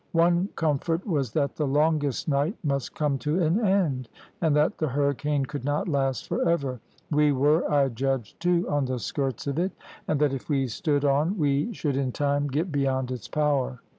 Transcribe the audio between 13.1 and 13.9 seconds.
its power.